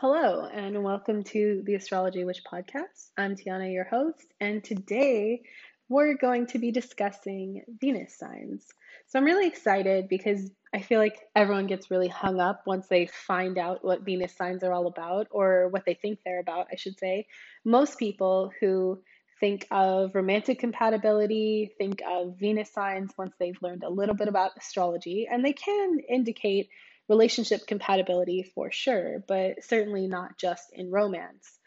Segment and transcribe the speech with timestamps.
[0.00, 3.10] Hello, and welcome to the Astrology Witch podcast.
[3.18, 5.42] I'm Tiana, your host, and today
[5.90, 8.64] we're going to be discussing Venus signs.
[9.08, 13.08] So I'm really excited because I feel like everyone gets really hung up once they
[13.08, 16.76] find out what Venus signs are all about, or what they think they're about, I
[16.76, 17.26] should say.
[17.66, 19.02] Most people who
[19.38, 24.52] think of romantic compatibility, think of Venus signs once they've learned a little bit about
[24.56, 26.70] astrology, and they can indicate
[27.10, 31.58] relationship compatibility for sure, but certainly not just in romance.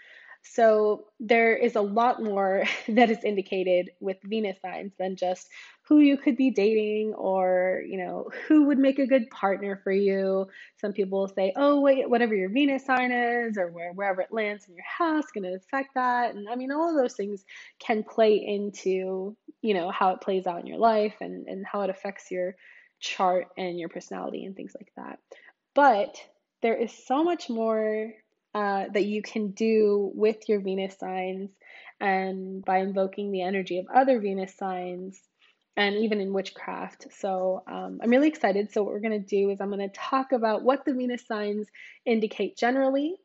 [0.45, 5.47] So there is a lot more that is indicated with Venus signs than just
[5.87, 9.91] who you could be dating or, you know, who would make a good partner for
[9.91, 10.47] you.
[10.79, 14.65] Some people say, oh, wait, whatever your Venus sign is or where, wherever it lands
[14.67, 16.35] in your house going to affect that.
[16.35, 17.43] And I mean, all of those things
[17.79, 21.81] can play into, you know, how it plays out in your life and, and how
[21.81, 22.55] it affects your
[23.03, 25.19] chart and your personality and things like that.
[25.75, 26.15] But
[26.61, 28.13] there is so much more
[28.55, 31.49] uh, that you can do with your Venus signs
[31.99, 35.19] and by invoking the energy of other Venus signs
[35.75, 37.07] and even in witchcraft.
[37.19, 38.71] So um, I'm really excited.
[38.71, 41.25] So, what we're going to do is I'm going to talk about what the Venus
[41.27, 41.67] signs
[42.05, 43.15] indicate generally.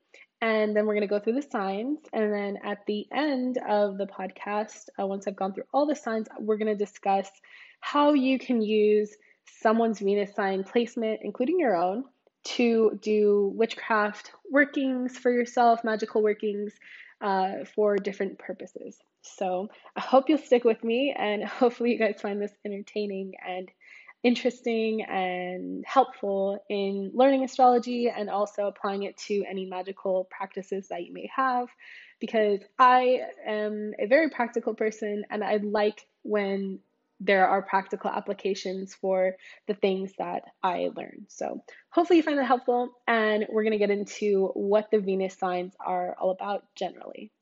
[0.40, 1.98] And then we're going to go through the signs.
[2.12, 5.96] And then at the end of the podcast, uh, once I've gone through all the
[5.96, 7.28] signs, we're going to discuss
[7.80, 9.14] how you can use
[9.60, 12.04] someone's Venus sign placement, including your own,
[12.44, 16.72] to do witchcraft workings for yourself, magical workings
[17.20, 18.98] uh, for different purposes.
[19.22, 23.70] So I hope you'll stick with me and hopefully you guys find this entertaining and
[24.24, 31.06] interesting and helpful in learning astrology and also applying it to any magical practices that
[31.06, 31.68] you may have
[32.20, 36.80] because I am a very practical person and I like when
[37.20, 39.36] there are practical applications for
[39.66, 41.26] the things that I learned.
[41.28, 42.90] So, hopefully, you find that helpful.
[43.06, 47.32] And we're going to get into what the Venus signs are all about generally.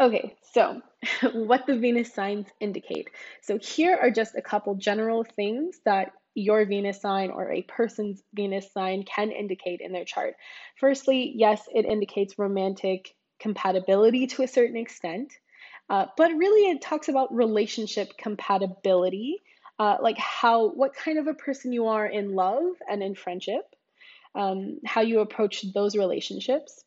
[0.00, 0.80] Okay, so
[1.32, 3.08] what the Venus signs indicate.
[3.42, 8.22] So, here are just a couple general things that your Venus sign or a person's
[8.34, 10.34] Venus sign can indicate in their chart.
[10.80, 15.32] Firstly, yes, it indicates romantic compatibility to a certain extent.
[15.92, 19.42] Uh, but really, it talks about relationship compatibility,
[19.78, 23.76] uh, like how, what kind of a person you are in love and in friendship,
[24.34, 26.82] um, how you approach those relationships.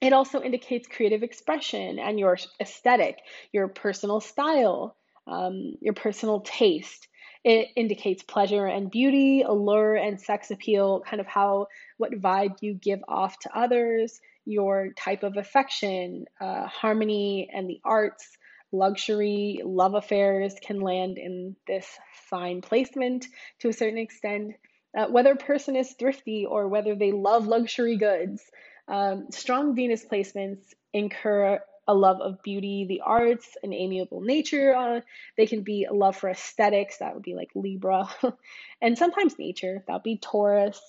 [0.00, 3.20] It also indicates creative expression and your aesthetic,
[3.52, 4.96] your personal style,
[5.28, 7.06] um, your personal taste.
[7.46, 12.74] It indicates pleasure and beauty, allure and sex appeal, kind of how, what vibe you
[12.74, 18.36] give off to others your type of affection, uh, harmony, and the arts,
[18.72, 21.86] luxury, love affairs can land in this
[22.28, 23.28] fine placement
[23.60, 24.54] to a certain extent.
[24.98, 28.42] Uh, whether a person is thrifty or whether they love luxury goods,
[28.88, 34.74] um, strong Venus placements incur a love of beauty, the arts, an amiable nature.
[34.74, 35.00] Uh,
[35.36, 38.08] they can be a love for aesthetics, that would be like Libra,
[38.82, 40.80] and sometimes nature, that would be Taurus.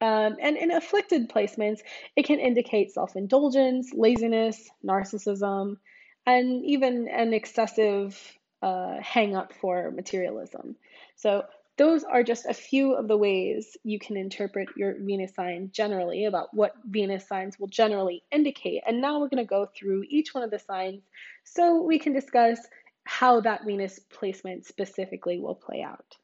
[0.00, 1.80] Um, and in afflicted placements,
[2.14, 5.76] it can indicate self indulgence, laziness, narcissism,
[6.24, 8.16] and even an excessive
[8.62, 10.76] uh, hang up for materialism.
[11.16, 11.44] So,
[11.78, 16.24] those are just a few of the ways you can interpret your Venus sign generally
[16.24, 18.82] about what Venus signs will generally indicate.
[18.86, 21.02] And now we're going to go through each one of the signs
[21.44, 22.58] so we can discuss
[23.04, 26.16] how that Venus placement specifically will play out.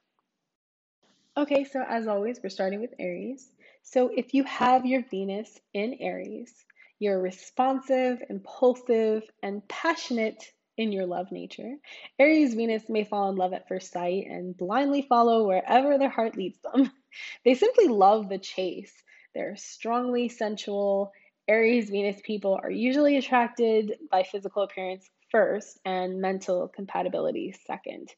[1.36, 3.48] Okay, so as always, we're starting with Aries.
[3.84, 6.52] So if you have your Venus in Aries,
[6.98, 11.76] you're responsive, impulsive, and passionate in your love nature.
[12.18, 16.36] Aries Venus may fall in love at first sight and blindly follow wherever their heart
[16.36, 16.90] leads them.
[17.44, 18.92] They simply love the chase.
[19.36, 21.12] They're strongly sensual.
[21.46, 28.08] Aries Venus people are usually attracted by physical appearance first and mental compatibility second.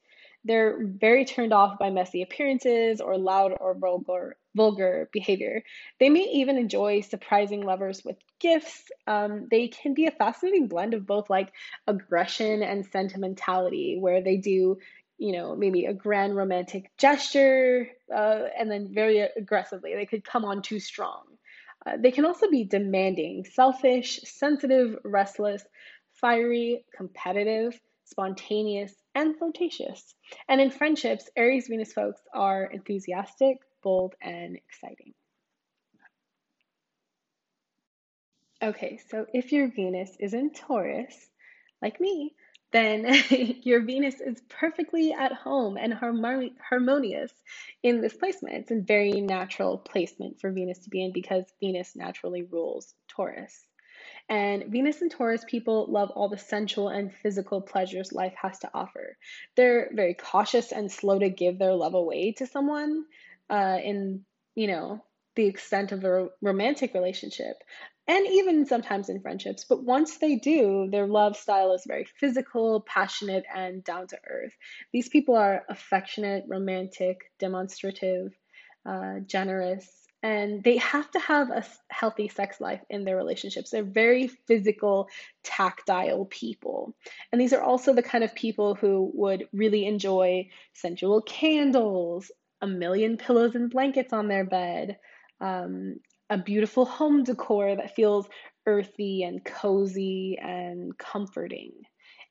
[0.46, 5.62] They're very turned off by messy appearances or loud or vulgar, vulgar behavior.
[5.98, 8.90] They may even enjoy surprising lovers with gifts.
[9.06, 11.52] Um, they can be a fascinating blend of both like
[11.86, 14.78] aggression and sentimentality, where they do,
[15.18, 19.94] you know, maybe a grand romantic gesture uh, and then very aggressively.
[19.94, 21.24] They could come on too strong.
[21.84, 25.64] Uh, they can also be demanding, selfish, sensitive, restless,
[26.12, 30.14] fiery, competitive, spontaneous, and flirtatious.
[30.48, 35.12] And in friendships, Aries Venus folks are enthusiastic, bold, and exciting.
[38.62, 41.14] Okay, so if your Venus is in Taurus,
[41.82, 42.34] like me,
[42.72, 43.06] then
[43.62, 47.32] your Venus is perfectly at home and harmonious
[47.82, 48.56] in this placement.
[48.56, 53.66] It's a very natural placement for Venus to be in because Venus naturally rules Taurus.
[54.28, 58.70] And Venus and Taurus people love all the sensual and physical pleasures life has to
[58.74, 59.16] offer.
[59.56, 63.04] They're very cautious and slow to give their love away to someone
[63.48, 64.24] uh, in,
[64.56, 65.04] you know,
[65.36, 67.56] the extent of a romantic relationship
[68.08, 69.64] and even sometimes in friendships.
[69.68, 74.54] But once they do, their love style is very physical, passionate, and down to earth.
[74.92, 78.32] These people are affectionate, romantic, demonstrative,
[78.88, 83.70] uh, generous, and they have to have a healthy sex life in their relationships.
[83.70, 85.08] They're very physical,
[85.44, 86.96] tactile people.
[87.30, 92.66] And these are also the kind of people who would really enjoy sensual candles, a
[92.66, 94.98] million pillows and blankets on their bed,
[95.40, 98.26] um, a beautiful home decor that feels
[98.66, 101.70] earthy and cozy and comforting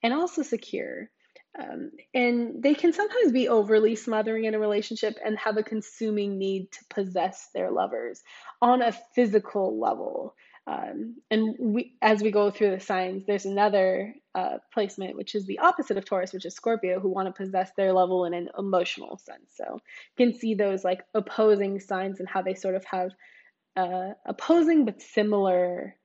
[0.03, 1.09] and also secure.
[1.57, 6.38] Um, and they can sometimes be overly smothering in a relationship and have a consuming
[6.38, 8.22] need to possess their lovers
[8.62, 10.36] on a physical level.
[10.68, 15.46] Um, and we, as we go through the signs, there's another uh, placement, which is
[15.46, 18.50] the opposite of Taurus, which is Scorpio, who want to possess their level in an
[18.57, 19.52] emotional sense.
[19.54, 19.80] So
[20.18, 23.12] you can see those like opposing signs and how they sort of have
[23.78, 25.96] uh, opposing but similar,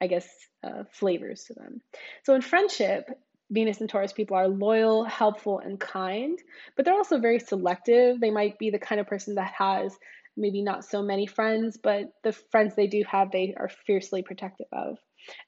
[0.00, 0.28] I guess,
[0.62, 1.80] uh, flavors to them.
[2.24, 3.08] So in friendship,
[3.52, 6.38] Venus and Taurus people are loyal, helpful, and kind,
[6.74, 8.18] but they're also very selective.
[8.18, 9.94] They might be the kind of person that has
[10.36, 14.68] maybe not so many friends, but the friends they do have, they are fiercely protective
[14.72, 14.98] of.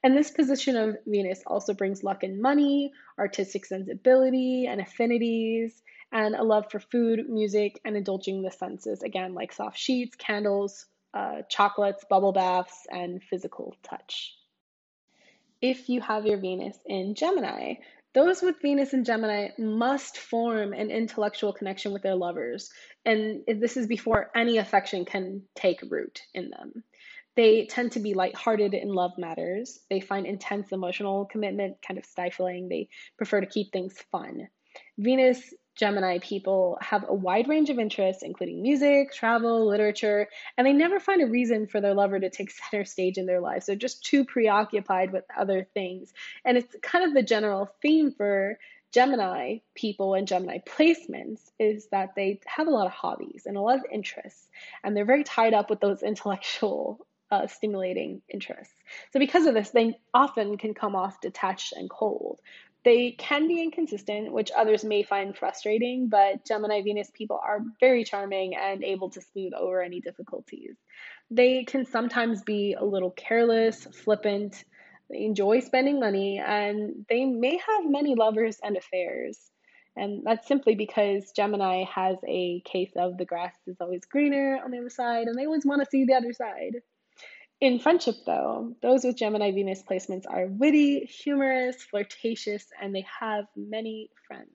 [0.03, 5.81] And this position of Venus also brings luck and money, artistic sensibility and affinities,
[6.11, 9.01] and a love for food, music, and indulging the senses.
[9.01, 14.35] Again, like soft sheets, candles, uh, chocolates, bubble baths, and physical touch.
[15.61, 17.75] If you have your Venus in Gemini,
[18.15, 22.71] those with Venus in Gemini must form an intellectual connection with their lovers,
[23.05, 26.83] and this is before any affection can take root in them.
[27.35, 29.79] They tend to be lighthearted in love matters.
[29.89, 32.69] They find intense emotional commitment kind of stifling.
[32.69, 34.47] They prefer to keep things fun.
[34.97, 40.27] Venus Gemini people have a wide range of interests, including music, travel, literature,
[40.57, 43.41] and they never find a reason for their lover to take center stage in their
[43.41, 43.65] lives.
[43.65, 46.13] They're just too preoccupied with other things.
[46.45, 48.57] And it's kind of the general theme for
[48.95, 53.61] Gemini people and Gemini placements is that they have a lot of hobbies and a
[53.61, 54.47] lot of interests,
[54.83, 58.73] and they're very tied up with those intellectual uh, stimulating interests.
[59.11, 62.39] So, because of this, they often can come off detached and cold,
[62.85, 68.03] they can be inconsistent, which others may find frustrating, but Gemini Venus people are very
[68.03, 70.75] charming and able to smooth over any difficulties.
[71.31, 74.63] They can sometimes be a little careless, flippant,
[75.09, 79.39] they enjoy spending money, and they may have many lovers and affairs.
[79.95, 84.71] And that's simply because Gemini has a case of the grass is always greener on
[84.71, 86.81] the other side, and they always want to see the other side.
[87.61, 93.45] In friendship, though, those with Gemini Venus placements are witty, humorous, flirtatious, and they have
[93.55, 94.49] many friends.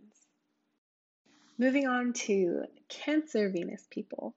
[1.58, 4.34] Moving on to Cancer Venus people.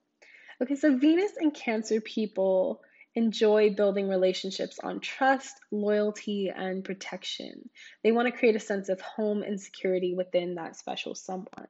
[0.62, 2.82] Okay, so Venus and Cancer people
[3.16, 7.70] enjoy building relationships on trust, loyalty, and protection.
[8.04, 11.68] They want to create a sense of home and security within that special someone.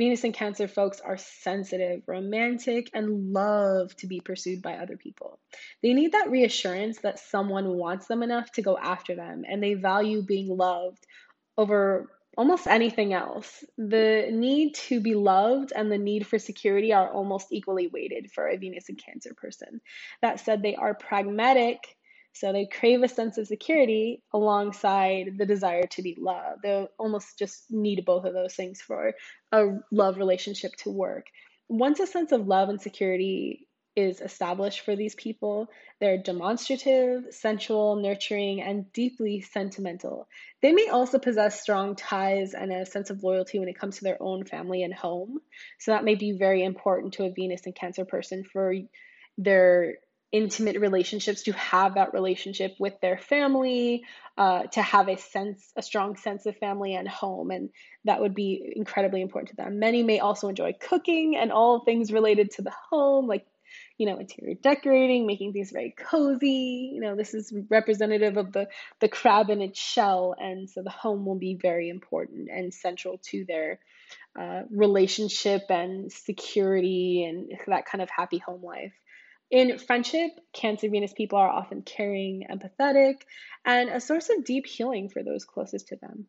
[0.00, 5.38] Venus and Cancer folks are sensitive, romantic, and love to be pursued by other people.
[5.82, 9.74] They need that reassurance that someone wants them enough to go after them, and they
[9.74, 11.06] value being loved
[11.58, 13.62] over almost anything else.
[13.76, 18.48] The need to be loved and the need for security are almost equally weighted for
[18.48, 19.82] a Venus and Cancer person.
[20.22, 21.98] That said, they are pragmatic
[22.32, 26.62] so they crave a sense of security alongside the desire to be loved.
[26.62, 29.14] They almost just need both of those things for
[29.52, 31.26] a love relationship to work.
[31.68, 35.68] Once a sense of love and security is established for these people,
[36.00, 40.28] they're demonstrative, sensual, nurturing, and deeply sentimental.
[40.62, 44.04] They may also possess strong ties and a sense of loyalty when it comes to
[44.04, 45.40] their own family and home.
[45.78, 48.74] So that may be very important to a Venus and Cancer person for
[49.36, 49.96] their
[50.32, 54.04] intimate relationships to have that relationship with their family
[54.38, 57.70] uh, to have a sense a strong sense of family and home and
[58.04, 62.12] that would be incredibly important to them many may also enjoy cooking and all things
[62.12, 63.46] related to the home like
[63.98, 66.90] you know, interior decorating, making things very cozy.
[66.94, 68.68] You know, this is representative of the,
[69.00, 70.34] the crab in its shell.
[70.38, 73.78] And so the home will be very important and central to their
[74.38, 78.94] uh, relationship and security and that kind of happy home life.
[79.50, 83.22] In friendship, Cancer Venus people are often caring, empathetic,
[83.64, 86.28] and a source of deep healing for those closest to them.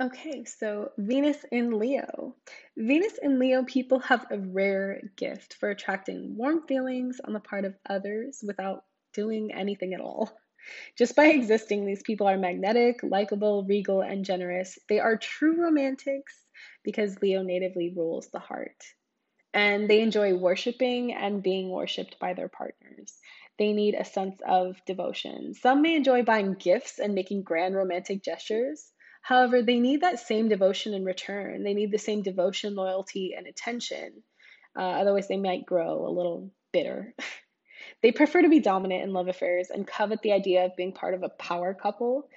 [0.00, 2.34] Okay, so Venus in Leo.
[2.76, 7.64] Venus in Leo people have a rare gift for attracting warm feelings on the part
[7.64, 8.84] of others without
[9.14, 10.36] doing anything at all.
[10.98, 14.76] Just by existing, these people are magnetic, likable, regal, and generous.
[14.88, 16.34] They are true romantics
[16.82, 18.82] because Leo natively rules the heart
[19.56, 23.18] and they enjoy worshiping and being worshiped by their partners.
[23.58, 25.54] They need a sense of devotion.
[25.54, 28.92] Some may enjoy buying gifts and making grand romantic gestures.
[29.22, 31.64] However, they need that same devotion in return.
[31.64, 34.22] They need the same devotion, loyalty, and attention.
[34.78, 37.14] Uh, otherwise, they might grow a little bitter.
[38.02, 41.14] they prefer to be dominant in love affairs and covet the idea of being part
[41.14, 42.28] of a power couple.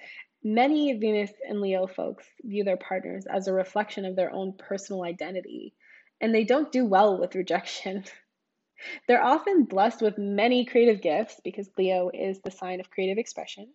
[0.42, 5.04] Many Venus and Leo folks view their partners as a reflection of their own personal
[5.04, 5.74] identity
[6.20, 8.04] and they don't do well with rejection.
[9.06, 13.72] They're often blessed with many creative gifts because Leo is the sign of creative expression.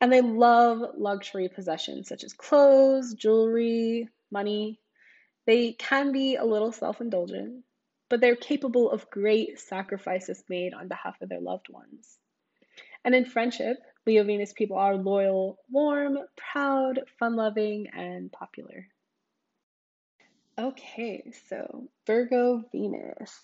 [0.00, 4.80] And they love luxury possessions such as clothes, jewelry, money.
[5.46, 7.64] They can be a little self indulgent,
[8.08, 12.18] but they're capable of great sacrifices made on behalf of their loved ones.
[13.04, 18.88] And in friendship, Leo Venus people are loyal, warm, proud, fun loving, and popular.
[20.58, 23.40] Okay, so Virgo Venus.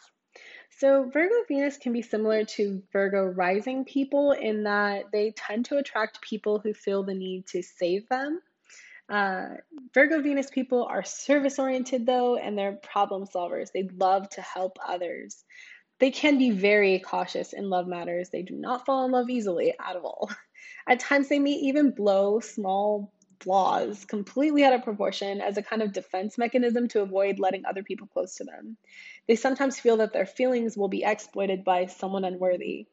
[0.79, 5.79] So, Virgo Venus can be similar to Virgo rising people in that they tend to
[5.79, 8.40] attract people who feel the need to save them.
[9.09, 9.57] Uh,
[9.93, 13.73] Virgo Venus people are service oriented though, and they're problem solvers.
[13.73, 15.45] They love to help others.
[15.99, 18.31] They can be very cautious in love matters.
[18.31, 20.31] They do not fall in love easily at all.
[20.88, 25.82] At times, they may even blow small flaws completely out of proportion as a kind
[25.82, 28.76] of defense mechanism to avoid letting other people close to them.
[29.26, 32.87] They sometimes feel that their feelings will be exploited by someone unworthy.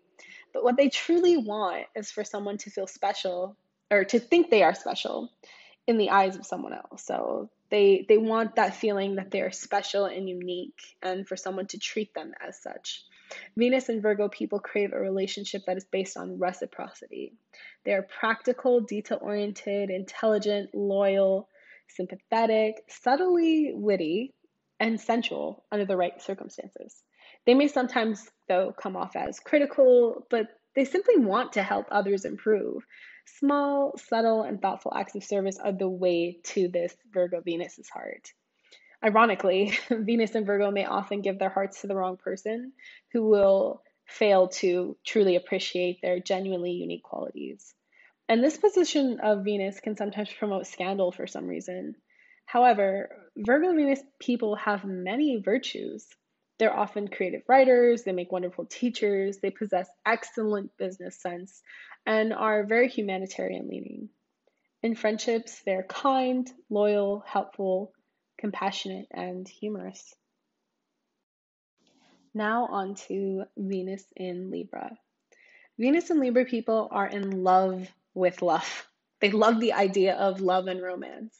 [0.54, 3.58] But what they truly want is for someone to feel special
[3.92, 5.32] or to think they are special
[5.88, 7.06] in the eyes of someone else.
[7.06, 11.68] So they they want that feeling that they are special and unique and for someone
[11.68, 13.04] to treat them as such.
[13.58, 17.34] Venus and Virgo people crave a relationship that is based on reciprocity.
[17.84, 21.50] They are practical, detail oriented, intelligent, loyal,
[21.90, 24.34] sympathetic, subtly witty,
[24.80, 27.04] and sensual under the right circumstances.
[27.46, 32.26] They may sometimes, though, come off as critical, but they simply want to help others
[32.26, 32.86] improve.
[33.40, 38.32] Small, subtle, and thoughtful acts of service are the way to this Virgo Venus's heart.
[39.04, 42.72] Ironically, Venus and Virgo may often give their hearts to the wrong person
[43.14, 47.74] who will fail to truly appreciate their genuinely unique qualities.
[48.30, 51.96] And this position of Venus can sometimes promote scandal for some reason.
[52.46, 56.08] However, Virgo Venus people have many virtues.
[56.60, 61.62] They're often creative writers, they make wonderful teachers, they possess excellent business sense,
[62.08, 64.08] and are very humanitarian leaning.
[64.82, 67.92] In friendships, they're kind, loyal, helpful,
[68.38, 70.16] compassionate, and humorous.
[72.34, 74.98] Now, on to Venus in Libra.
[75.78, 78.88] Venus and Libra people are in love with love.
[79.20, 81.36] They love the idea of love and romance.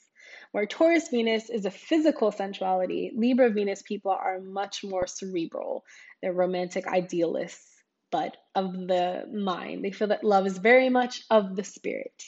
[0.52, 5.86] Where Taurus Venus is a physical sensuality, Libra Venus people are much more cerebral.
[6.22, 7.77] They're romantic idealists,
[8.12, 9.84] but of the mind.
[9.84, 12.24] They feel that love is very much of the spirit.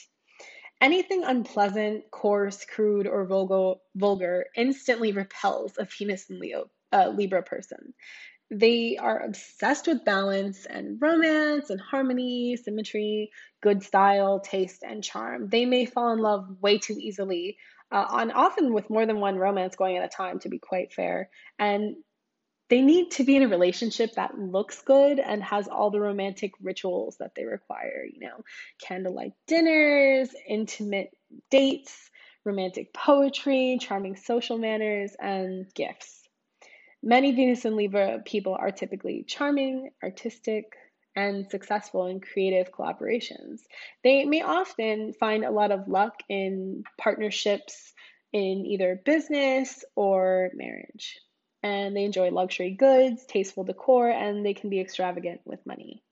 [0.80, 7.42] Anything unpleasant, coarse, crude, or vulgar, vulgar instantly repels a Venus and Leo, uh, Libra
[7.42, 7.92] person.
[8.50, 13.30] They are obsessed with balance and romance and harmony, symmetry,
[13.62, 15.48] good style, taste, and charm.
[15.48, 17.58] They may fall in love way too easily,
[17.92, 20.92] uh, on often with more than one romance going at a time, to be quite
[20.92, 21.30] fair.
[21.58, 21.96] And
[22.70, 26.52] they need to be in a relationship that looks good and has all the romantic
[26.62, 28.44] rituals that they require, you know,
[28.80, 31.10] candlelight dinners, intimate
[31.50, 32.10] dates,
[32.44, 36.22] romantic poetry, charming social manners, and gifts.
[37.02, 40.72] Many Venus and Libra people are typically charming, artistic,
[41.16, 43.62] and successful in creative collaborations.
[44.04, 47.92] They may often find a lot of luck in partnerships
[48.32, 51.18] in either business or marriage
[51.62, 56.02] and they enjoy luxury goods, tasteful decor, and they can be extravagant with money.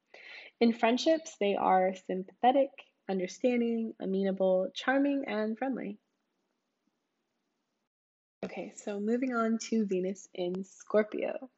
[0.60, 2.70] In friendships, they are sympathetic,
[3.08, 5.98] understanding, amenable, charming, and friendly.
[8.44, 11.50] Okay, so moving on to Venus in Scorpio,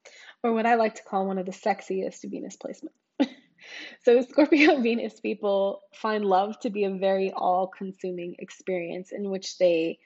[0.42, 3.28] or what I like to call one of the sexiest Venus placements.
[4.04, 9.58] so, Scorpio Venus people find love to be a very all consuming experience in which
[9.58, 9.98] they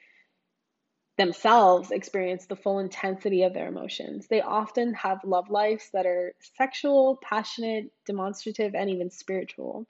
[1.17, 4.27] themselves experience the full intensity of their emotions.
[4.27, 9.87] They often have love lives that are sexual, passionate, demonstrative, and even spiritual.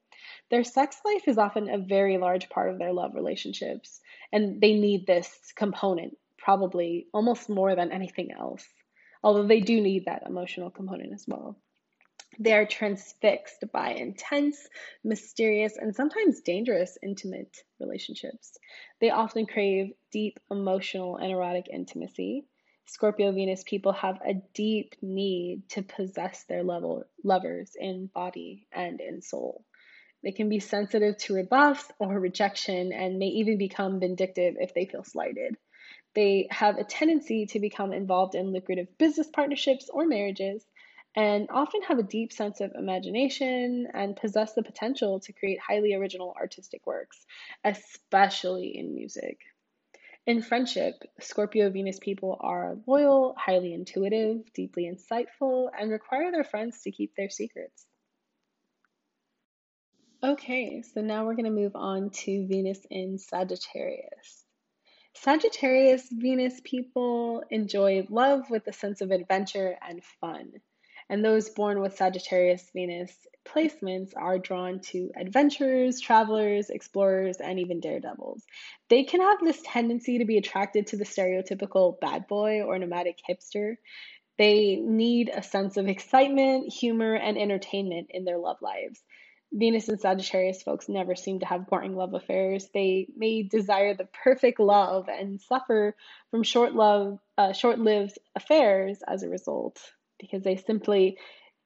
[0.51, 4.00] Their sex life is often a very large part of their love relationships,
[4.32, 8.65] and they need this component probably almost more than anything else,
[9.24, 11.58] although they do need that emotional component as well.
[12.38, 14.68] They are transfixed by intense,
[15.04, 18.58] mysterious, and sometimes dangerous intimate relationships.
[19.00, 22.46] They often crave deep emotional and erotic intimacy.
[22.88, 29.00] Scorpio Venus people have a deep need to possess their level, lovers in body and
[29.00, 29.63] in soul.
[30.22, 34.86] They can be sensitive to rebuffs or rejection and may even become vindictive if they
[34.86, 35.56] feel slighted.
[36.15, 40.65] They have a tendency to become involved in lucrative business partnerships or marriages
[41.15, 45.93] and often have a deep sense of imagination and possess the potential to create highly
[45.93, 47.25] original artistic works,
[47.63, 49.39] especially in music.
[50.27, 56.81] In friendship, Scorpio Venus people are loyal, highly intuitive, deeply insightful, and require their friends
[56.81, 57.86] to keep their secrets.
[60.24, 64.43] Okay, so now we're going to move on to Venus in Sagittarius.
[65.13, 70.51] Sagittarius Venus people enjoy love with a sense of adventure and fun
[71.09, 77.79] and those born with Sagittarius Venus placements are drawn to adventurers, travelers, explorers, and even
[77.79, 78.43] daredevils.
[78.89, 83.19] They can have this tendency to be attracted to the stereotypical bad boy or nomadic
[83.29, 83.75] hipster.
[84.38, 89.00] They need a sense of excitement, humor, and entertainment in their love lives.
[89.53, 92.67] Venus and Sagittarius folks never seem to have boring love affairs.
[92.74, 95.95] They may desire the perfect love and suffer
[96.31, 99.79] from short love, uh, short-lived affairs as a result
[100.19, 101.17] because they simply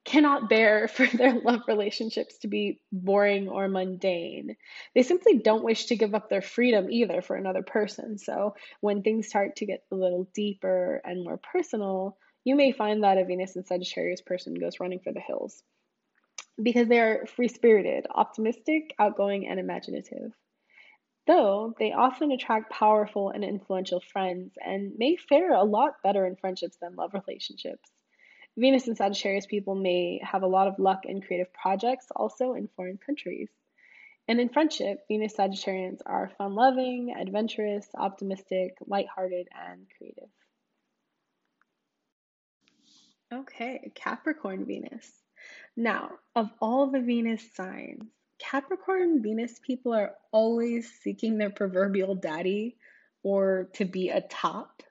[0.06, 4.56] cannot bear for their love relationships to be boring or mundane.
[4.96, 8.18] They simply don't wish to give up their freedom either for another person.
[8.18, 13.04] So when things start to get a little deeper and more personal, you may find
[13.04, 15.62] that a Venus and Sagittarius person goes running for the hills
[16.62, 20.32] because they are free spirited, optimistic, outgoing, and imaginative.
[21.28, 26.36] Though they often attract powerful and influential friends and may fare a lot better in
[26.36, 27.90] friendships than love relationships.
[28.58, 32.68] Venus and Sagittarius people may have a lot of luck in creative projects also in
[32.76, 33.50] foreign countries.
[34.28, 40.30] And in friendship, Venus Sagittarians are fun loving, adventurous, optimistic, lighthearted, and creative.
[43.34, 45.12] Okay, Capricorn Venus.
[45.78, 48.04] Now, of all the Venus signs,
[48.40, 52.78] Capricorn Venus people are always seeking their proverbial daddy
[53.24, 54.82] or to be a top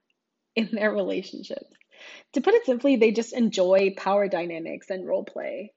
[0.55, 1.77] in their relationships.
[2.34, 5.72] To put it simply, they just enjoy power dynamics and role play.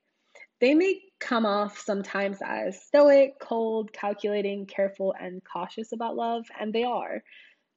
[0.60, 6.72] They may come off sometimes as stoic, cold, calculating, careful, and cautious about love, and
[6.72, 7.24] they are.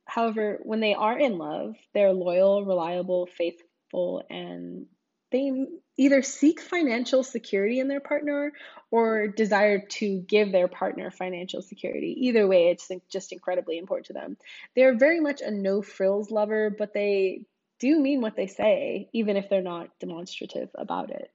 [0.06, 4.86] However, when they are in love, they're loyal, reliable, faithful, and
[5.30, 5.50] they
[5.96, 8.52] either seek financial security in their partner
[8.90, 12.14] or desire to give their partner financial security.
[12.26, 14.36] Either way, it's just incredibly important to them.
[14.76, 17.46] They're very much a no frills lover, but they
[17.78, 21.30] do mean what they say, even if they're not demonstrative about it.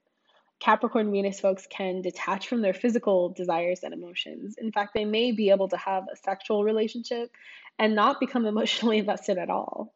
[0.60, 4.56] Capricorn Venus folks can detach from their physical desires and emotions.
[4.58, 7.30] In fact, they may be able to have a sexual relationship
[7.78, 9.94] and not become emotionally invested at all.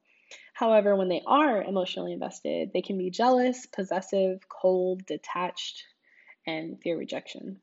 [0.55, 5.85] However, when they are emotionally invested, they can be jealous, possessive, cold, detached,
[6.47, 7.61] and fear rejection.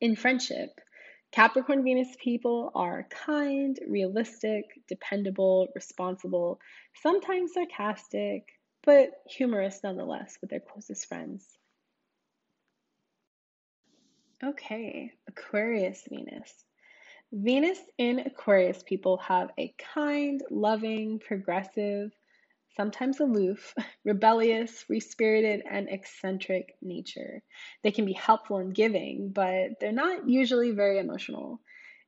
[0.00, 0.80] In friendship,
[1.36, 6.58] Capricorn Venus people are kind, realistic, dependable, responsible,
[7.02, 8.48] sometimes sarcastic,
[8.82, 11.44] but humorous nonetheless with their closest friends.
[14.42, 16.64] Okay, Aquarius Venus.
[17.30, 22.12] Venus in Aquarius people have a kind, loving, progressive,
[22.76, 27.42] sometimes aloof, rebellious, free spirited, and eccentric nature.
[27.82, 31.60] They can be helpful and giving, but they're not usually very emotional.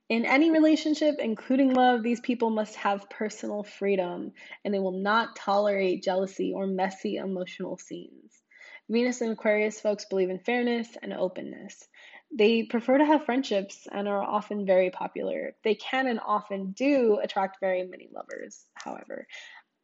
[0.09, 4.31] In any relationship, including love, these people must have personal freedom
[4.65, 8.41] and they will not tolerate jealousy or messy emotional scenes.
[8.89, 11.87] Venus and Aquarius folks believe in fairness and openness.
[12.35, 15.55] They prefer to have friendships and are often very popular.
[15.63, 19.27] They can and often do attract very many lovers, however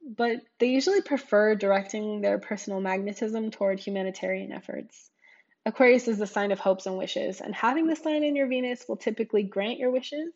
[0.05, 5.09] but they usually prefer directing their personal magnetism toward humanitarian efforts.
[5.65, 8.85] Aquarius is the sign of hopes and wishes, and having this sign in your Venus
[8.87, 10.31] will typically grant your wishes,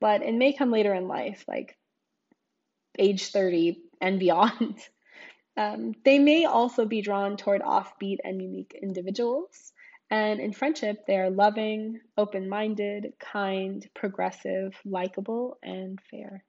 [0.00, 1.76] but it may come later in life, like
[2.98, 4.78] age 30, and beyond.
[5.58, 9.72] Um, they may also be drawn toward offbeat and unique individuals.
[10.10, 16.44] And in friendship, they are loving, open minded, kind, progressive, likable, and fair.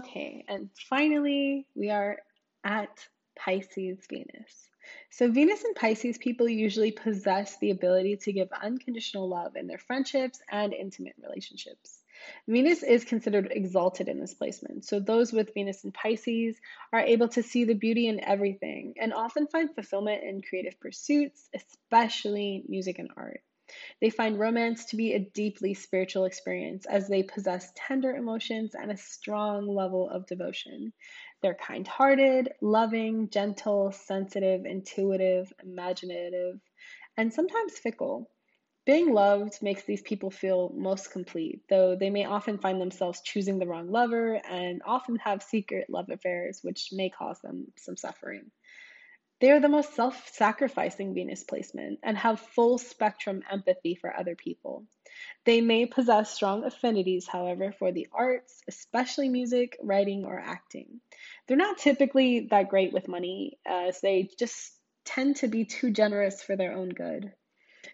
[0.00, 2.18] Okay, and finally, we are
[2.64, 3.06] at
[3.38, 4.68] Pisces Venus.
[5.10, 9.78] So, Venus and Pisces people usually possess the ability to give unconditional love in their
[9.78, 12.02] friendships and intimate relationships.
[12.48, 14.84] Venus is considered exalted in this placement.
[14.84, 16.56] So, those with Venus and Pisces
[16.92, 21.48] are able to see the beauty in everything and often find fulfillment in creative pursuits,
[21.54, 23.42] especially music and art.
[24.00, 28.90] They find romance to be a deeply spiritual experience as they possess tender emotions and
[28.90, 30.92] a strong level of devotion.
[31.42, 36.60] They're kind hearted, loving, gentle, sensitive, intuitive, imaginative,
[37.16, 38.30] and sometimes fickle.
[38.86, 43.58] Being loved makes these people feel most complete, though they may often find themselves choosing
[43.58, 48.50] the wrong lover and often have secret love affairs, which may cause them some suffering.
[49.40, 54.36] They are the most self sacrificing Venus placement and have full spectrum empathy for other
[54.36, 54.86] people.
[55.44, 61.00] They may possess strong affinities, however, for the arts, especially music, writing, or acting.
[61.46, 64.72] They're not typically that great with money, as they just
[65.04, 67.32] tend to be too generous for their own good.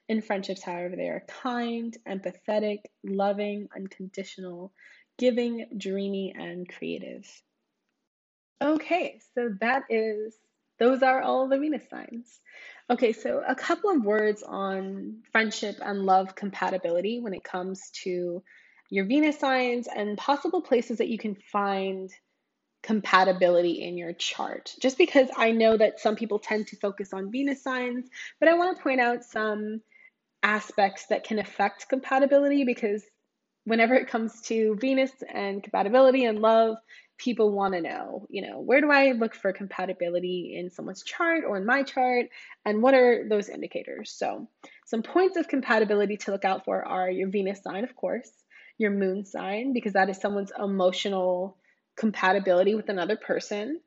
[0.09, 4.72] In friendships, however, they are kind, empathetic, loving, unconditional,
[5.18, 7.26] giving, dreamy, and creative.
[8.62, 10.37] Okay, so that is
[10.81, 12.40] those are all the Venus signs.
[12.88, 18.43] Okay, so a couple of words on friendship and love compatibility when it comes to
[18.90, 22.11] your Venus signs and possible places that you can find
[22.83, 24.75] compatibility in your chart.
[24.81, 28.09] Just because I know that some people tend to focus on Venus signs,
[28.40, 29.83] but I want to point out some
[30.43, 33.05] aspects that can affect compatibility because
[33.64, 36.77] whenever it comes to Venus and compatibility and love,
[37.21, 41.45] people want to know, you know, where do I look for compatibility in someone's chart
[41.47, 42.27] or in my chart,
[42.65, 44.11] and what are those indicators?
[44.11, 44.49] So,
[44.87, 48.31] some points of compatibility to look out for are your Venus sign, of course,
[48.79, 51.59] your moon sign, because that is someone's emotional
[51.97, 53.81] compatibility with another person.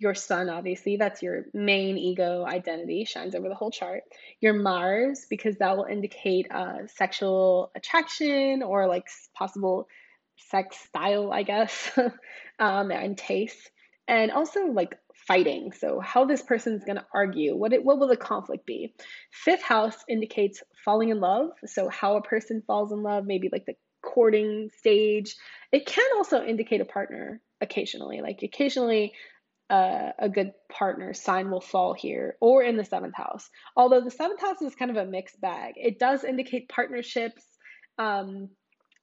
[0.00, 4.04] Your sun, obviously, that's your main ego identity, shines over the whole chart.
[4.40, 9.88] Your Mars, because that will indicate uh, sexual attraction or like possible
[10.50, 11.90] sex style, I guess,
[12.58, 13.70] um, and taste,
[14.06, 14.96] and also like
[15.26, 15.72] fighting.
[15.72, 18.94] So how this person's going to argue, what it, what will the conflict be?
[19.30, 21.50] Fifth house indicates falling in love.
[21.66, 25.36] So how a person falls in love, maybe like the courting stage.
[25.72, 28.20] It can also indicate a partner occasionally.
[28.20, 29.12] Like occasionally
[29.70, 33.50] uh, a good partner sign will fall here or in the seventh house.
[33.76, 35.74] Although the seventh house is kind of a mixed bag.
[35.76, 37.44] It does indicate partnerships,
[37.98, 38.48] um,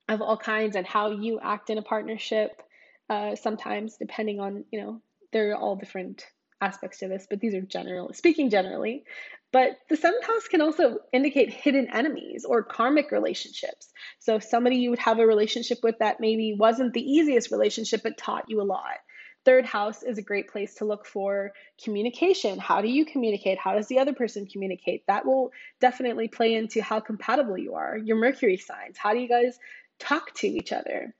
[0.07, 2.61] of all kinds and how you act in a partnership.
[3.09, 6.25] Uh, sometimes, depending on you know, there are all different
[6.61, 9.03] aspects to this, but these are general speaking generally.
[9.51, 13.87] But the seventh house can also indicate hidden enemies or karmic relationships.
[14.19, 18.17] So somebody you would have a relationship with that maybe wasn't the easiest relationship, but
[18.17, 18.97] taught you a lot.
[19.45, 22.57] Third house is a great place to look for communication.
[22.57, 23.59] How do you communicate?
[23.59, 25.05] How does the other person communicate?
[25.07, 27.95] That will definitely play into how compatible you are.
[27.95, 28.97] Your Mercury signs.
[28.97, 29.57] How do you guys
[29.99, 31.13] talk to each other.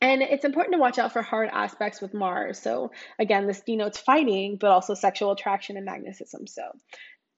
[0.00, 2.58] And it's important to watch out for hard aspects with Mars.
[2.58, 6.48] So, again, this denotes fighting, but also sexual attraction and magnetism.
[6.48, 6.62] So,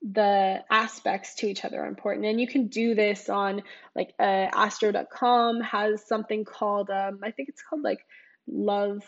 [0.01, 2.27] the aspects to each other are important.
[2.27, 3.63] And you can do this on
[3.95, 8.01] like uh, astro.com has something called, um, I think it's called like
[8.47, 9.03] love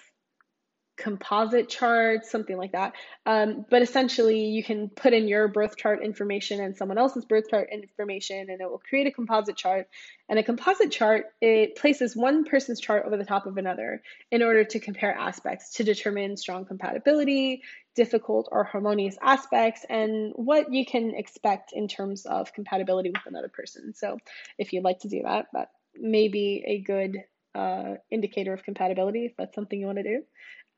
[0.97, 2.95] composite charts, something like that.
[3.27, 7.51] Um, but essentially, you can put in your birth chart information and someone else's birth
[7.51, 9.89] chart information, and it will create a composite chart.
[10.29, 14.43] And a composite chart, it places one person's chart over the top of another in
[14.43, 17.63] order to compare aspects to determine strong compatibility,
[17.95, 23.49] difficult or harmonious aspects, and what you can expect in terms of compatibility with another
[23.49, 23.95] person.
[23.95, 24.19] So,
[24.59, 27.19] if you'd like to do that, that may be a good
[27.55, 30.23] uh, indicator of compatibility if that's something you want to do.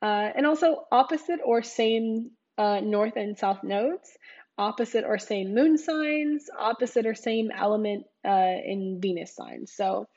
[0.01, 4.09] Uh, and also opposite or same uh, north and south nodes,
[4.57, 9.73] opposite or same moon signs, opposite or same element uh, in Venus signs.
[9.73, 10.07] So,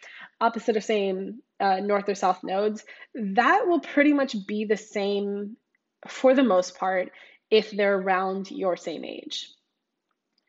[0.40, 5.56] opposite or same uh, north or south nodes, that will pretty much be the same
[6.08, 7.10] for the most part
[7.50, 9.48] if they're around your same age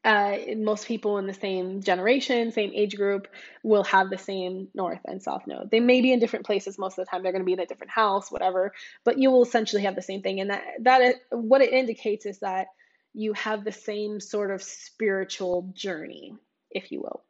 [0.04, 3.28] uh, most people in the same generation, same age group,
[3.64, 5.72] will have the same north and south node.
[5.72, 7.24] They may be in different places most of the time.
[7.24, 8.74] They're going to be in a different house, whatever,
[9.06, 10.42] but you will essentially have the same thing.
[10.42, 12.68] And that that is, what it indicates is that
[13.14, 16.36] you have the same sort of spiritual journey,
[16.72, 17.24] if you will,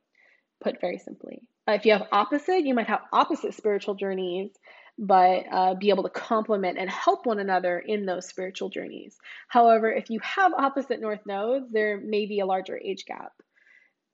[0.61, 1.43] put very simply.
[1.67, 4.51] Uh, if you have opposite, you might have opposite spiritual journeys,
[4.97, 9.17] but uh, be able to complement and help one another in those spiritual journeys.
[9.47, 13.31] However, if you have opposite north nodes, there may be a larger age gap.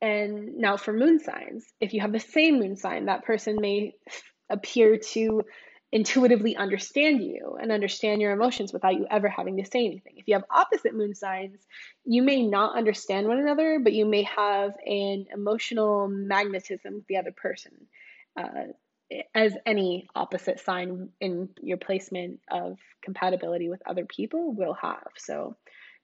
[0.01, 3.95] And now for moon signs, if you have the same moon sign, that person may
[4.49, 5.43] appear to
[5.91, 10.13] intuitively understand you and understand your emotions without you ever having to say anything.
[10.17, 11.65] If you have opposite moon signs,
[12.05, 17.17] you may not understand one another, but you may have an emotional magnetism with the
[17.17, 17.71] other person.
[18.37, 18.71] Uh,
[19.33, 25.07] as any opposite sign in your placement of compatibility with other people will have.
[25.17, 25.55] So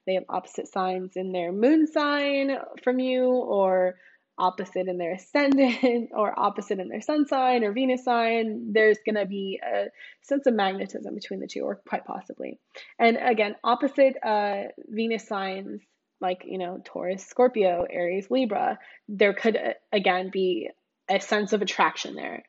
[0.05, 3.95] they have opposite signs in their moon sign from you, or
[4.37, 9.15] opposite in their ascendant or opposite in their sun sign or Venus sign, there's going
[9.15, 9.85] to be a
[10.21, 12.59] sense of magnetism between the two, or quite possibly.
[12.99, 15.81] And again, opposite uh, Venus signs,
[16.21, 20.69] like, you know, Taurus, Scorpio, Aries, Libra, there could, uh, again, be
[21.09, 22.43] a sense of attraction there.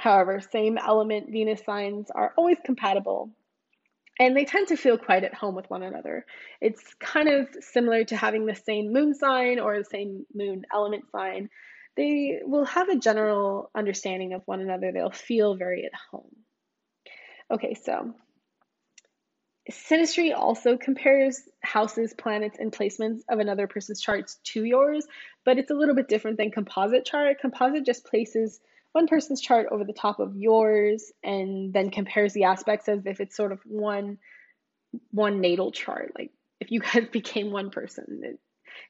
[0.00, 3.30] However, same element Venus signs are always compatible
[4.18, 6.24] and they tend to feel quite at home with one another.
[6.58, 11.04] It's kind of similar to having the same moon sign or the same moon element
[11.12, 11.50] sign.
[11.98, 16.34] They will have a general understanding of one another, they'll feel very at home.
[17.50, 18.14] Okay, so
[19.70, 25.06] Synastry also compares houses, planets, and placements of another person's charts to yours,
[25.44, 27.38] but it's a little bit different than composite chart.
[27.38, 28.60] Composite just places
[28.92, 33.20] one person's chart over the top of yours and then compares the aspects as if
[33.20, 34.18] it's sort of one
[35.10, 36.12] one natal chart.
[36.18, 38.38] Like if you guys became one person it,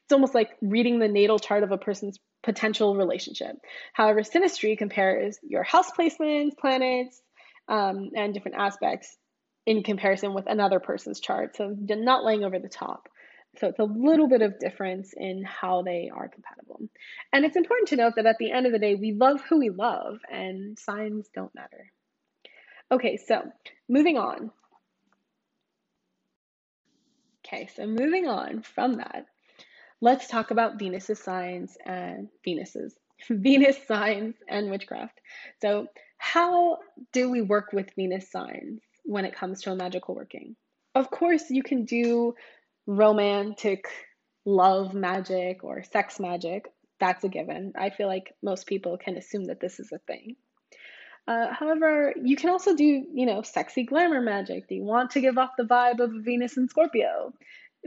[0.04, 3.56] it's almost like reading the natal chart of a person's potential relationship.
[3.92, 7.20] However synastry compares your house placements planets
[7.68, 9.16] um, and different aspects
[9.66, 11.56] in comparison with another person's chart.
[11.56, 13.08] So not laying over the top
[13.58, 16.80] so it's a little bit of difference in how they are compatible.
[17.32, 19.58] And it's important to note that at the end of the day, we love who
[19.58, 21.90] we love and signs don't matter.
[22.92, 23.42] Okay, so
[23.88, 24.50] moving on.
[27.44, 29.26] Okay, so moving on from that,
[30.00, 32.94] let's talk about Venus's signs and Venus's
[33.28, 35.20] Venus signs and witchcraft.
[35.60, 36.78] So, how
[37.12, 40.54] do we work with Venus signs when it comes to a magical working?
[40.94, 42.34] Of course, you can do
[42.90, 43.88] romantic
[44.44, 46.66] love magic or sex magic.
[46.98, 47.72] That's a given.
[47.79, 50.37] I feel like most people can assume that this is a thing.
[51.29, 54.68] Uh, however, you can also do, you know, sexy glamour magic.
[54.68, 57.33] Do you want to give off the vibe of Venus and Scorpio?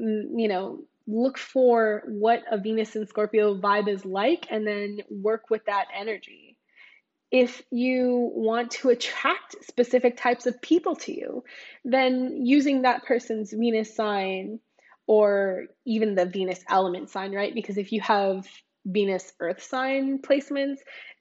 [0.02, 5.00] Mm, you know, look for what a Venus and Scorpio vibe is like and then
[5.10, 6.56] work with that energy.
[7.30, 11.44] If you want to attract specific types of people to you,
[11.84, 14.60] then using that person's Venus sign
[15.08, 17.54] or even the Venus element sign, right?
[17.54, 18.48] Because if you have
[18.86, 20.78] Venus earth sign placements,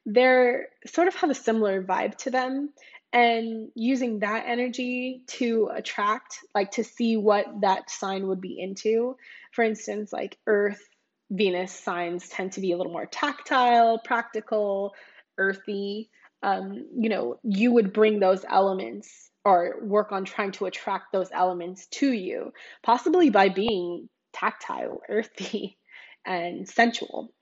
[0.07, 2.71] they're sort of have a similar vibe to them.
[3.13, 9.17] And using that energy to attract, like to see what that sign would be into.
[9.53, 10.83] For instance, like earth,
[11.31, 14.95] Venus signs tend to be a little more tactile, practical,
[15.37, 16.11] earthy.
[16.43, 21.31] Um, you know, you would bring those elements or work on trying to attract those
[21.33, 22.53] elements to you,
[22.83, 25.79] possibly by being tactile, earthy,
[26.25, 27.33] and sensual.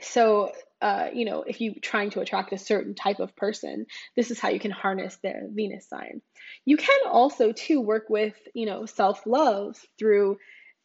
[0.00, 4.30] So, uh, you know, if you're trying to attract a certain type of person, this
[4.30, 6.20] is how you can harness their Venus sign.
[6.64, 10.38] You can also, too, work with, you know, self love through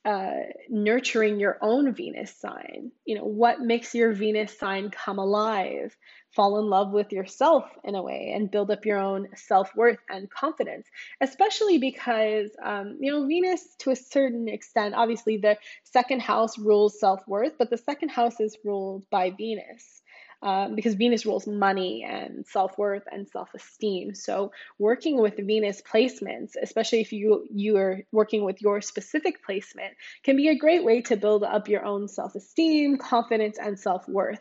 [0.06, 2.92] uh, nurturing your own Venus sign.
[3.06, 5.96] You know, what makes your Venus sign come alive?
[6.40, 9.98] Fall in love with yourself in a way and build up your own self worth
[10.10, 10.88] and confidence,
[11.20, 16.98] especially because, um, you know, Venus to a certain extent, obviously the second house rules
[16.98, 20.02] self worth, but the second house is ruled by Venus
[20.42, 24.16] um, because Venus rules money and self worth and self esteem.
[24.16, 29.96] So working with Venus placements, especially if you you are working with your specific placement,
[30.24, 34.08] can be a great way to build up your own self esteem, confidence, and self
[34.08, 34.40] worth,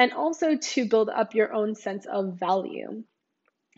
[0.00, 3.04] and also to build up your own sense of value.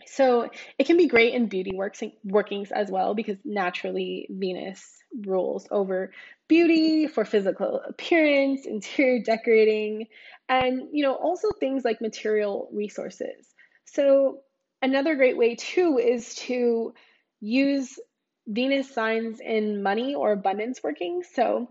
[0.05, 4.81] So it can be great in beauty works workings as well because naturally Venus
[5.25, 6.13] rules over
[6.47, 10.07] beauty for physical appearance, interior decorating,
[10.47, 13.53] and you know also things like material resources.
[13.83, 14.39] So
[14.81, 16.93] another great way too is to
[17.41, 17.99] use
[18.47, 21.23] Venus signs in money or abundance working.
[21.33, 21.67] So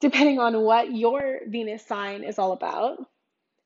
[0.00, 2.98] depending on what your Venus sign is all about,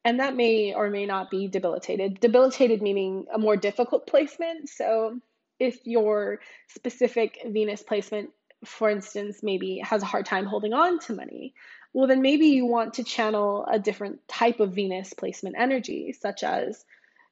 [0.04, 2.20] and that may or may not be debilitated.
[2.20, 4.68] Debilitated meaning a more difficult placement.
[4.68, 5.18] So
[5.58, 8.30] if your specific Venus placement,
[8.64, 11.54] for instance, maybe has a hard time holding on to money,
[11.92, 16.42] well, then maybe you want to channel a different type of Venus placement energy, such
[16.42, 16.84] as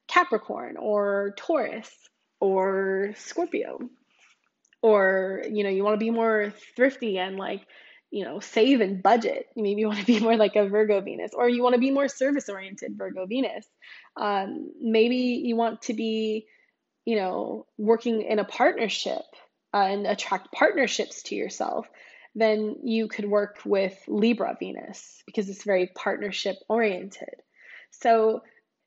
[0.07, 1.91] Capricorn or Taurus
[2.39, 3.79] or Scorpio.
[4.81, 7.65] Or, you know, you want to be more thrifty and like,
[8.13, 9.47] you know, save and budget.
[9.55, 11.89] Maybe you want to be more like a Virgo Venus, or you want to be
[11.89, 13.65] more service oriented Virgo Venus.
[14.15, 16.45] Um, maybe you want to be,
[17.05, 19.23] you know, working in a partnership
[19.73, 21.87] uh, and attract partnerships to yourself.
[22.35, 27.41] Then you could work with Libra Venus because it's very partnership oriented.
[27.89, 28.43] So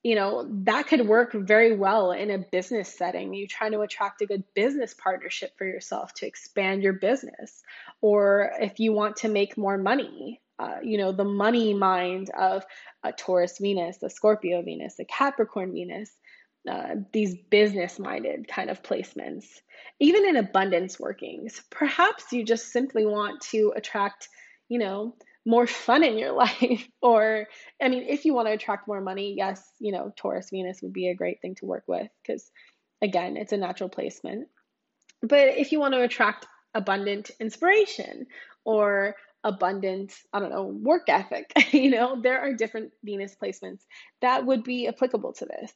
[0.06, 3.34] you know, that could work very well in a business setting.
[3.34, 7.64] You're trying to attract a good business partnership for yourself to expand your business.
[8.00, 12.64] Or if you want to make more money, uh, you know, the money mind of
[13.02, 16.12] a Taurus Venus, a Scorpio Venus, a Capricorn Venus,
[16.70, 19.46] uh, these business minded kind of placements.
[19.98, 24.28] Even in abundance workings, perhaps you just simply want to attract,
[24.68, 25.16] you know,
[25.46, 27.46] more fun in your life or
[27.80, 30.92] i mean if you want to attract more money yes you know taurus venus would
[30.92, 32.50] be a great thing to work with because
[33.02, 34.48] again it's a natural placement.
[35.22, 38.26] But if you want to attract abundant inspiration
[38.64, 43.80] or abundant i don't know work ethic you know there are different venus placements
[44.20, 45.72] that would be applicable to this.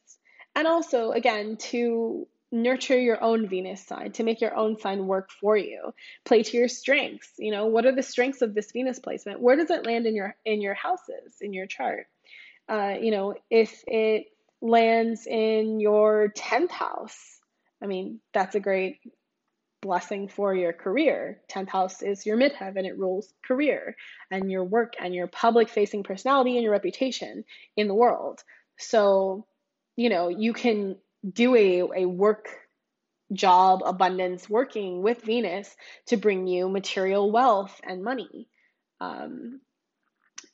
[0.55, 5.31] And also again to nurture your own Venus sign, to make your own sign work
[5.31, 5.93] for you.
[6.25, 7.31] Play to your strengths.
[7.37, 9.39] You know, what are the strengths of this Venus placement?
[9.39, 12.07] Where does it land in your in your houses in your chart?
[12.67, 14.27] Uh, you know, if it
[14.61, 17.39] lands in your 10th house,
[17.81, 18.99] I mean, that's a great
[19.81, 21.41] blessing for your career.
[21.51, 23.95] 10th house is your midheaven, it rules career
[24.29, 27.43] and your work and your public facing personality and your reputation
[27.75, 28.41] in the world.
[28.77, 29.47] So,
[29.95, 30.97] you know, you can
[31.29, 32.49] do a, a work
[33.33, 35.73] job abundance working with Venus
[36.07, 38.47] to bring you material wealth and money.
[38.99, 39.61] Um,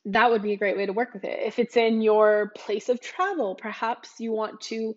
[0.04, 1.40] that would be a great way to work with it.
[1.42, 4.94] If it's in your place of travel, perhaps you want to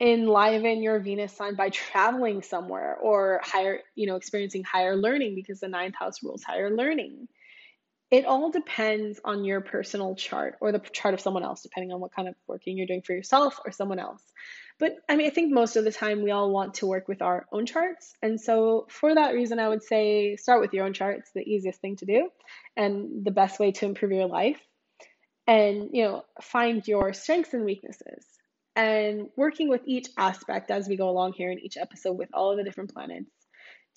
[0.00, 5.60] enliven your Venus sign by traveling somewhere or higher, you know, experiencing higher learning because
[5.60, 7.28] the ninth house rules higher learning.
[8.10, 12.00] It all depends on your personal chart or the chart of someone else, depending on
[12.00, 14.22] what kind of working you're doing for yourself or someone else.
[14.78, 17.20] But I mean, I think most of the time we all want to work with
[17.20, 18.14] our own charts.
[18.22, 21.18] And so, for that reason, I would say start with your own chart.
[21.18, 22.30] It's the easiest thing to do
[22.76, 24.60] and the best way to improve your life.
[25.46, 28.24] And, you know, find your strengths and weaknesses.
[28.74, 32.52] And working with each aspect as we go along here in each episode with all
[32.52, 33.30] of the different planets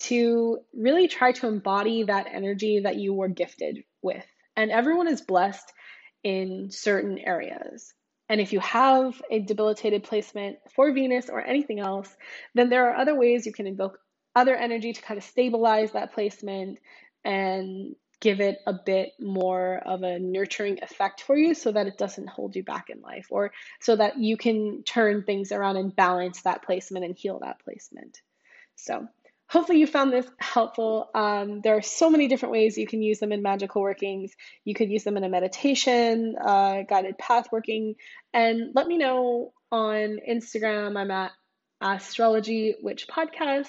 [0.00, 4.24] to really try to embody that energy that you were gifted with.
[4.56, 5.72] And everyone is blessed
[6.22, 7.92] in certain areas.
[8.28, 12.08] And if you have a debilitated placement for Venus or anything else,
[12.54, 13.98] then there are other ways you can invoke
[14.34, 16.78] other energy to kind of stabilize that placement
[17.24, 21.98] and give it a bit more of a nurturing effect for you so that it
[21.98, 25.94] doesn't hold you back in life or so that you can turn things around and
[25.94, 28.22] balance that placement and heal that placement.
[28.76, 29.08] So,
[29.52, 31.10] hopefully you found this helpful.
[31.14, 34.32] Um, there are so many different ways you can use them in magical workings.
[34.64, 37.96] You could use them in a meditation, uh, guided path working,
[38.32, 40.96] and let me know on Instagram.
[40.96, 41.32] I'm at
[41.82, 43.68] astrology witch podcast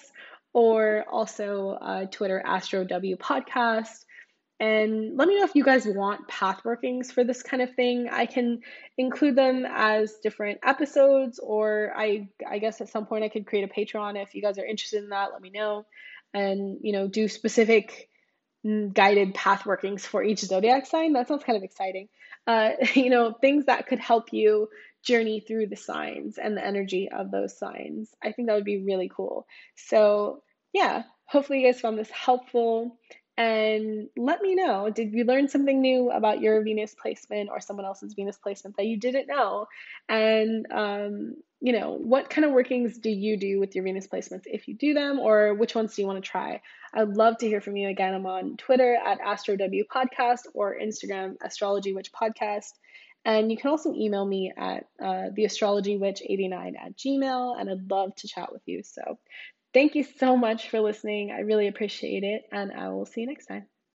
[0.53, 4.05] or also uh, Twitter astro w podcast.
[4.63, 8.07] And let me know if you guys want path workings for this kind of thing.
[8.09, 8.61] I can
[8.97, 13.69] include them as different episodes, or I I guess at some point I could create
[13.69, 15.33] a Patreon if you guys are interested in that.
[15.33, 15.85] Let me know,
[16.33, 18.07] and you know do specific
[18.93, 21.11] guided path workings for each zodiac sign.
[21.11, 22.07] That sounds kind of exciting.
[22.47, 24.69] Uh, you know things that could help you
[25.03, 28.15] journey through the signs and the energy of those signs.
[28.23, 29.45] I think that would be really cool.
[29.75, 32.97] So yeah, hopefully you guys found this helpful
[33.37, 37.85] and let me know did you learn something new about your venus placement or someone
[37.85, 39.67] else's venus placement that you didn't know?
[40.07, 44.43] And um, you know what kind of workings do you do with your venus placements
[44.45, 46.61] if you do them or which ones do you want to try?
[46.93, 48.13] I'd love to hear from you again.
[48.13, 52.73] I'm on twitter at astrowpodcast podcast or instagram astrology witch podcast
[53.25, 58.27] and you can also email me at uh, theastrologywitch89 at gmail and i'd love to
[58.27, 58.83] chat with you.
[58.83, 59.17] So
[59.73, 61.31] Thank you so much for listening.
[61.31, 63.67] I really appreciate it, and I will see you next time.